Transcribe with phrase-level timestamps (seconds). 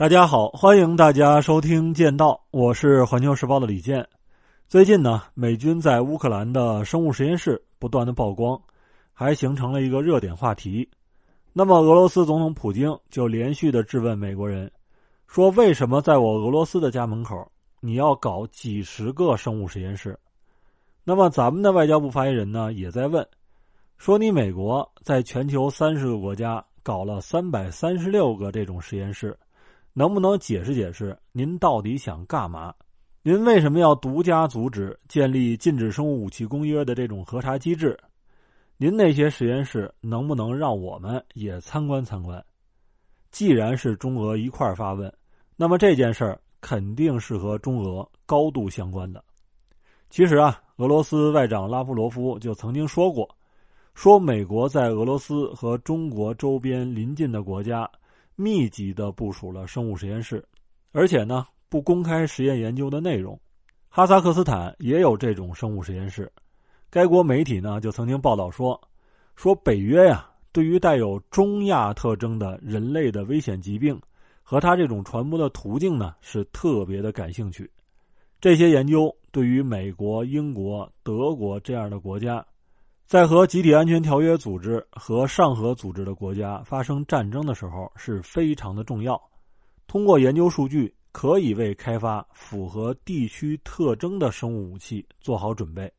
[0.00, 4.08] 大家好，欢迎大家收听《剑道》，我是环球时报的李健。
[4.66, 8.58] 最近呢，美军在乌克兰的生物实验室不断的曝光，
[9.12, 10.88] 还形成了一个热点话题。
[11.52, 14.72] 那么，俄罗斯总统普京就连续的质问美国人，
[15.26, 17.36] 说：“为什么在我俄罗斯的家门口，
[17.80, 20.18] 你要搞几十个生物实验室？”
[21.04, 23.28] 那么，咱们的外交部发言人呢，也在问，
[23.98, 29.38] 说：“你美国在全球三十个国家搞了三百三十六个这种实验室。”
[29.92, 32.74] 能不能解释解释您到底想干嘛？
[33.22, 37.98] 您为什么要独家阻止建立禁止生物武器公约的这种核查机制？
[38.78, 42.42] 您那些实验室能不能让我们也参观参观？
[43.30, 45.12] 既然是中俄一块发问，
[45.54, 49.22] 那么这件事儿肯定是和中俄高度相关的。
[50.08, 53.28] 其实啊，俄罗斯外长拉夫罗夫就曾经说过，
[53.94, 57.90] 说美国在俄罗斯和中国周边邻近的国家。
[58.40, 60.42] 密集的部署了生物实验室，
[60.92, 63.38] 而且呢不公开实验研究的内容。
[63.90, 66.32] 哈萨克斯坦也有这种生物实验室，
[66.88, 68.80] 该国媒体呢就曾经报道说，
[69.36, 74.00] 说北约呀对于带有中亚特征的人类的危险疾病
[74.42, 77.70] 和它这种传播的途径呢是特别的感兴趣。
[78.40, 82.42] 这些研究对于美国、英国、德国这样的国家。
[83.10, 89.20] 在和集体安全条约组织和上合组织的国家发生战争的时候是非常的重要。
[89.88, 95.92] 通过研究数据，可以为开发符合地区特征的生物武器做好准备。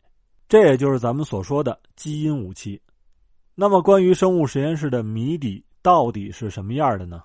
[0.48, 2.82] 这也就是咱们所说的基因武器。
[3.56, 7.22] 那么，关于生物实验室的谜底到底是什么样的呢？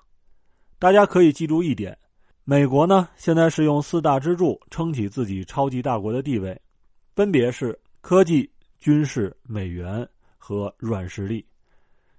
[0.79, 1.97] 大家可以记住一点：
[2.43, 6.61] 美国呢现在是用四大支柱撑起自己超级大国的地位，
[7.15, 8.51] 分别是科技。
[8.79, 11.45] 军事、美元和软实力，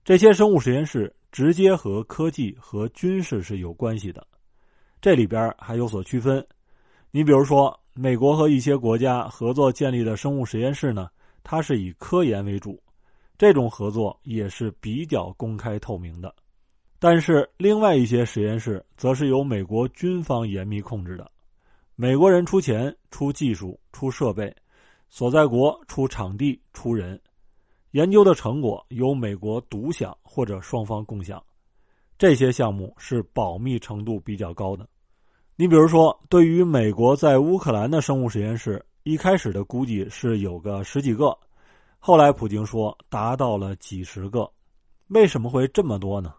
[0.05, 4.27] 这些生物实验室直接和科技和军事是有关系的。
[5.01, 6.45] 这里边还有所区分。
[7.11, 11.09] 你比如说，美国和一些国家合作建立的生物实验室呢，
[11.43, 12.83] 它是以科研为主，
[13.39, 16.35] 这种合作也是比较公开透明的。
[16.99, 21.31] 但是，另外一些实验室则是由美国军方严密控制的，
[21.95, 24.55] 美国人出钱、出技术、出设备。
[25.09, 27.21] 所在国出场地出人，
[27.93, 31.43] 研究的成果由美国独享或者双方共享，
[32.19, 34.87] 这些项目是保密程度比较高的。
[35.57, 41.37] 你比如说，对于美国在乌克兰的生物实验室，一开始的估计是有个十几个，
[41.99, 44.49] 后来普京说达到了几十个。
[45.09, 46.35] 为什么会这么多呢？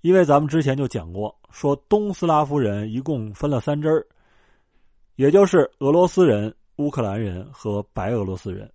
[0.00, 4.06] 因为咱们之前就讲过，说东斯拉夫人一共分了三支儿，
[5.16, 6.52] 也就是俄罗斯人。
[6.78, 8.72] 乌克兰人和白俄罗斯人，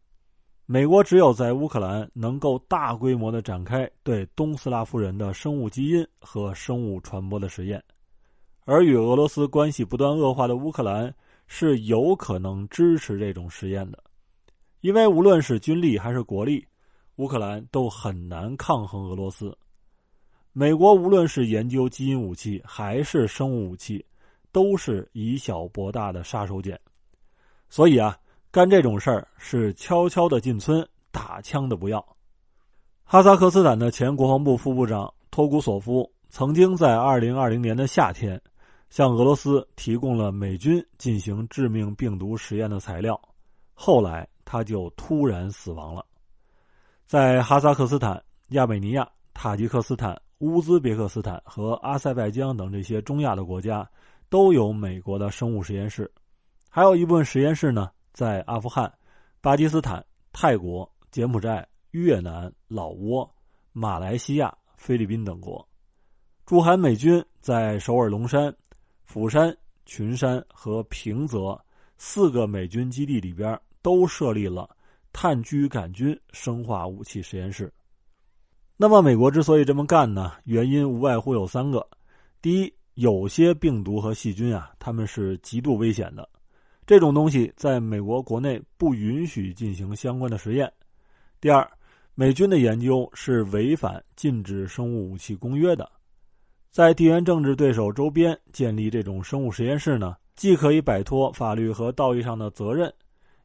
[0.65, 7.81] 美国只有在乌克兰能够大规模的展开对东斯拉夫人的生物基因和生物传播的实验，
[8.65, 11.13] 而与俄罗斯关系不断恶化的乌克兰
[11.47, 14.03] 是有可能支持这种实验的，
[14.81, 16.67] 因为无论是军力还是国力，
[17.15, 19.57] 乌克兰都很难抗衡俄罗斯。
[20.51, 24.05] 美国无论是研究基因武器还是生物武器，
[24.51, 26.77] 都是以小博大的杀手锏。
[27.73, 28.15] 所以啊，
[28.51, 32.05] 干这种事儿是悄悄的进村，打枪的不要。
[33.03, 38.39] 哈萨克斯坦的前国防部副部长托古索夫曾经在二零二零年的夏天，
[38.91, 43.19] 向俄罗斯提供了美军进行致命病毒实验的材料，
[43.73, 46.05] 后来他就突然死亡了。
[47.07, 53.89] 在哈萨克斯坦、亚美尼亚、塔吉克斯坦、乌兹别克斯坦和阿塞拜疆等这些中亚的国家，
[54.29, 56.07] 都有美国的生物实验室。
[56.75, 58.91] 还有一部分实验室呢，在阿富汗、
[59.41, 63.29] 巴基斯坦、泰国、柬埔寨、越南、老挝、
[63.73, 65.63] 马来西亚、菲律宾等国。
[66.47, 68.51] 驻韩美军在首尔龙山、
[69.03, 71.63] 釜山、群山和平泽
[71.99, 74.67] 四个美军基地里边，都设立了
[75.11, 77.71] 炭疽杆菌生化武器实验室。
[78.77, 80.31] 那么，美国之所以这么干呢？
[80.45, 81.87] 原因无外乎有三个：
[82.41, 86.27] 第一，有些病毒和细菌啊，它们是极度危险的。
[86.85, 90.71] 这种东西在美国国内不允许进行相关的实验。
[91.39, 91.65] 第二，
[92.13, 95.89] 美军的研究是违反禁止生物武器公约的。
[96.69, 102.93] 在地缘政治对手周边建立这种生物实验室呢，既可以摆脱法律和道义上的责任，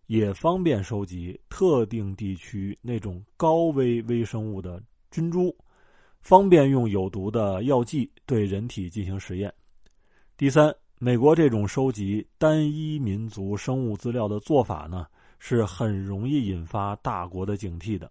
[0.07, 4.83] 也方便收集特定地区那种高危微生物的
[5.13, 5.55] 菌株，
[6.23, 9.53] 方便用有毒的药剂对人体进行实验。
[10.37, 10.75] 第三。
[11.01, 15.07] 美国这种收集单一民族生物资料的做法呢，
[15.39, 18.11] 是很容易引发大国的警惕的。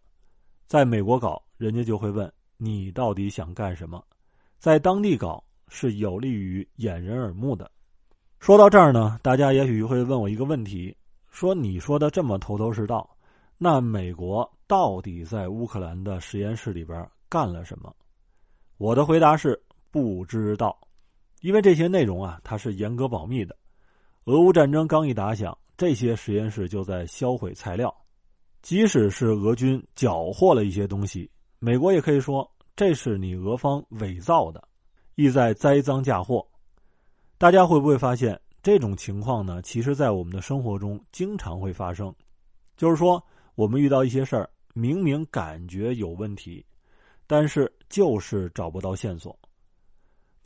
[0.68, 4.00] 在美国搞，人家就会问你到底想干什么；
[4.58, 7.70] 在当地搞，是有利于掩人耳目的。
[8.40, 10.96] 说到这儿呢，大家也许会问我一个问题：
[11.30, 13.18] 说你说的这么头头是道，
[13.58, 17.94] 那美国到底在乌克兰的实验室里边干了什么？
[18.78, 19.62] 我的回答是
[19.92, 20.78] 不知道，
[21.42, 23.56] 因为这些内容啊，它是严格保密的。
[24.26, 27.96] 俄乌战争刚一打响，这些实验室就在销毁材料，
[28.62, 31.30] 即使是俄军缴获了一些东西，
[31.60, 34.68] 美国也可以说这是你俄方伪造的，
[35.16, 36.46] 意在栽赃嫁祸。
[37.38, 39.62] 大家会不会发现这种情况呢？
[39.62, 42.14] 其实，在我们的生活中经常会发生，
[42.76, 43.24] 就是说，
[43.56, 46.66] 我们遇到一些事儿，明明感觉有问题，
[47.26, 49.38] 但是就是找不到线索，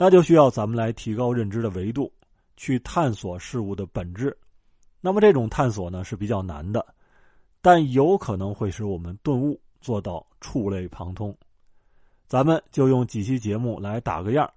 [0.02, 2.12] 那就需要咱们来提高认知的维度，
[2.56, 4.36] 去探索事物的本质。
[5.00, 6.84] 那么，这种探索呢是比较难的，
[7.60, 11.32] 但有可能会使我们顿悟，做到触类旁通。
[12.26, 14.52] 咱们就用几期节目来打个样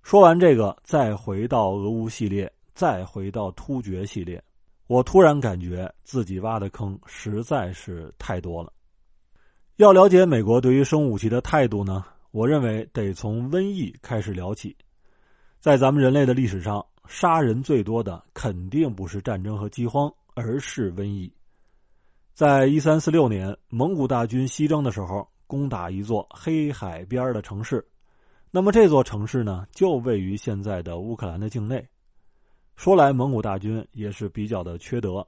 [0.00, 4.40] 说完这个，再回到俄乌系列，再回到突厥系列，
[4.86, 8.72] 我突然感觉自己挖的坑实在是太多了。
[9.74, 14.76] 要了解美国对于生物武器的态度呢，我认为得从瘟疫开始聊起。
[15.60, 21.32] 在咱们人类的历史上，杀人最多的肯定不是战争和饥荒，而是瘟疫。
[22.34, 27.84] 在一三四六年，蒙古大军西征的时候，攻打一座黑海边的城市。
[28.50, 31.84] 那么这座城市呢，就位于现在的乌克兰的境内。
[32.76, 35.26] 说来，蒙古大军也是比较的缺德，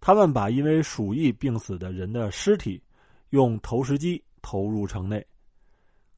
[0.00, 2.82] 他们把因为鼠疫病死的人的尸体
[3.30, 5.24] 用投石机投入城内。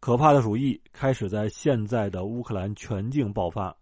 [0.04, 3.74] 可怕的鼠疫开始在现在的乌克兰全境爆发，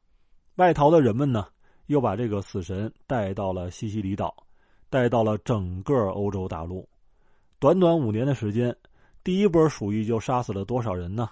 [0.54, 1.48] 外逃的人们呢，
[1.86, 4.32] 又把这个死神带到了西西里岛，
[4.88, 6.88] 带到了整个欧洲大陆。
[7.58, 8.72] 短短五年的时间，
[9.24, 11.28] 第一波鼠疫就杀死了多少人呢？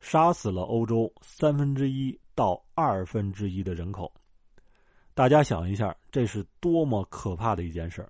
[0.00, 4.12] 杀死了欧洲三分之一到二分之一的人口，
[5.14, 8.04] 大家想一下，这是多么可怕的一件事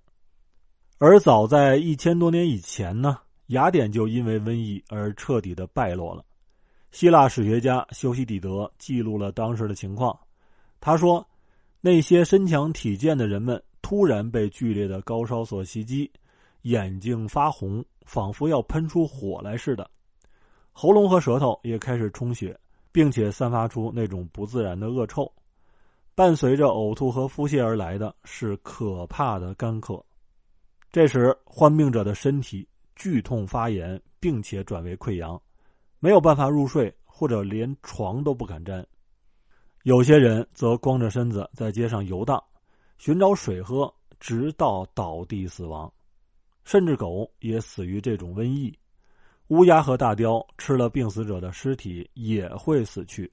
[0.97, 6.23] 而早在一千多年以前呢，雅典就因为瘟疫而彻底的败落了。
[6.91, 10.17] 希腊史学家修昔底德记录了当时的情况，
[10.79, 11.27] 他说
[11.81, 16.09] ：“那些身强体健的人们突然被剧烈的高烧所袭击，
[16.61, 19.89] 眼睛发红，仿佛要喷出火来似的。”
[20.71, 22.57] 喉咙和舌头也开始充血，
[22.91, 25.31] 并且散发出那种不自然的恶臭，
[26.15, 30.03] 伴随着呕吐和腹泻而来的是可怕的干渴。
[30.91, 35.41] 这时，患病者的身体剧痛发炎，并且转为溃疡，
[35.99, 38.85] 没有办法入睡，或者连床都不敢沾。
[39.83, 42.41] 有些人则光着身子在街上游荡，
[42.97, 45.91] 寻找水喝，直到倒地死亡。
[46.63, 48.73] 甚至狗也死于这种瘟疫。
[49.47, 53.29] 乌鸦和大雕吃了病死者的尸体也会死去，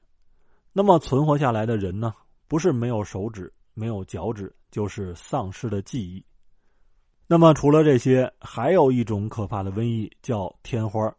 [0.73, 2.13] 那么存活下来的人呢？
[2.49, 6.25] 不是没有手指、没有脚趾，就是丧失了记忆。
[7.33, 11.15] 那么除了这些，还有一种可怕的瘟疫叫天花。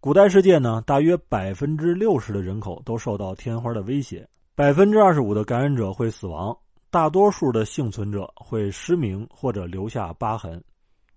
[0.00, 6.52] 古代世界呢，大约百分之六十的人口都受到天花的威胁，百分之二十五的感染者会死亡，
[6.90, 10.60] 大多数的幸存者会失明或者留下疤痕。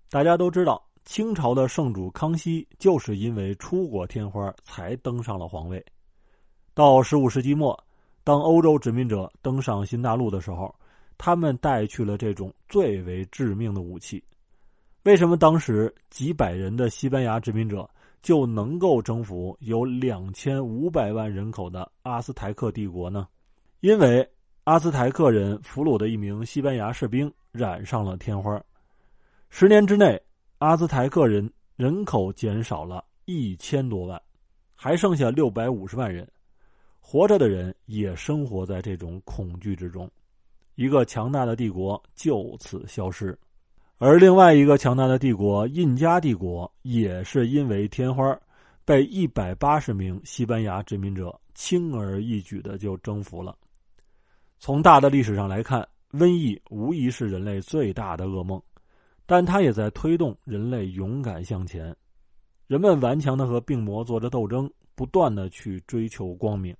[0.08, 0.80] 大家都知道。
[1.04, 5.84] 清朝的圣主康熙就是因为出过天花才登上了皇位。
[6.74, 7.76] 到十五世纪末，
[8.22, 10.72] 当欧洲殖民者登上新大陆的时候，
[11.18, 14.22] 他们带去了这种最为致命的武器。
[15.04, 17.88] 为什么当时几百人的西班牙殖民者
[18.22, 23.28] 就能够征服有两千五百万人口的阿斯台克帝国呢？
[23.80, 24.28] 因为
[24.64, 28.60] 阿斯台克人俘虏的一名西班牙士兵染上了天花，
[29.48, 30.20] 十年之内。
[30.58, 34.18] 阿兹台克人人口减少了一千多万，
[34.74, 36.26] 还剩下六百五十万人，
[36.98, 40.10] 活着的人也生活在这种恐惧之中，
[40.76, 43.36] 一个强大的帝国就此消失，
[43.98, 48.38] 而另外一个强大的帝国印加帝国也是因为天花，
[48.84, 53.56] 被一百八十名西班牙殖民者轻而易举的就征服了。
[54.58, 58.62] 从大的历史上来看，瘟疫无疑是人类最大的噩梦。
[59.28, 61.92] 但它也在推动人类勇敢向前，
[62.68, 66.72] 人们顽强的和病魔做着斗争，不断的去追求光明。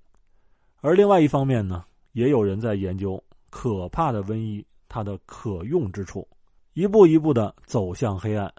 [0.79, 3.21] 而另外一方面呢，也有人在研究
[3.57, 6.27] 可怕的瘟疫它的可用之处，
[6.73, 8.53] 一步一步的走向黑暗。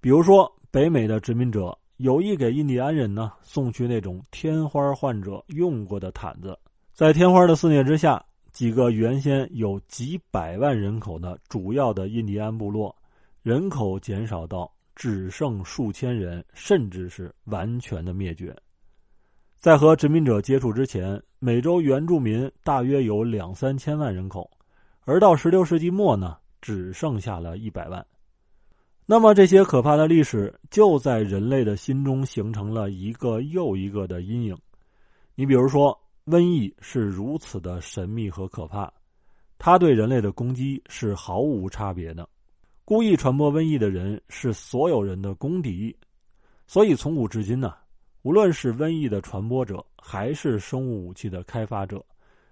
[0.00, 6.56] 比如说，北美的殖民者有意给印第安人呢送去那种天花患者用过的毯子，
[6.94, 12.94] 在天花的肆虐之下，几个原先有几百万人口的主要的印第安部落。
[13.42, 18.56] 人口减少到只剩数千人，甚至是完全的灭绝。
[19.58, 24.48] 在和殖民者接触之前，美洲原住民大约有两三千万人口，
[25.00, 28.06] 而到十六世纪末呢，只剩下了一百万。
[29.06, 34.56] 那么这些可怕的历史就在人类的心中形成了一个又一个的阴影。
[35.34, 38.88] 你比如说，瘟疫是如此的神秘和可怕，
[39.58, 42.28] 它对人类的攻击是毫无差别的。
[42.84, 45.92] 故意传播瘟疫的人是所有人的公敌，
[46.68, 47.74] 所以从古至今呢，
[48.22, 52.04] 无论是瘟疫的传播者，还是生物武器的开发者，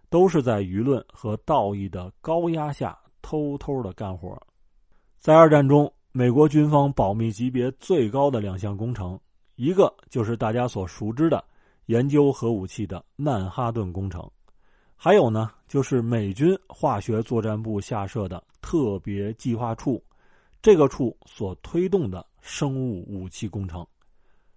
[0.08, 4.40] 都是在舆论和道义的高压下偷偷的干活。
[5.18, 5.92] 在二战中。
[6.12, 9.16] 美国军方保密级别最高的两项工程，
[9.54, 11.44] 一个就是大家所熟知的
[11.86, 14.28] 研究核武器的曼哈顿工程，
[14.96, 20.02] 还有呢，就是美军化学作战部下设的特别计划处，
[20.60, 23.86] 这个处所推动的生物武器工程。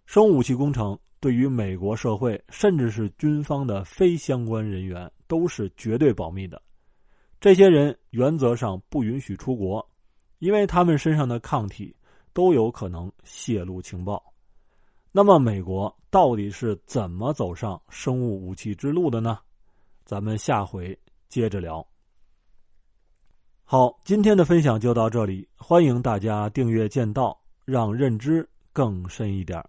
[0.07, 6.61] 生物武器工程对于美国社会，甚至是军方的非相关人员，都是绝对保密的。
[7.39, 9.89] 这些人原则上不允许出国。
[10.39, 11.95] 因为他们身上的抗体
[12.33, 14.21] 都有可能泄露情报，
[15.09, 19.39] 那么美国到底是怎么走上生物武器之路的呢？
[20.03, 20.99] 咱们下回
[21.29, 21.87] 接着聊。
[23.63, 29.63] 好，今天的分享就到这里，欢迎大家订阅剑道，让认知更深一点。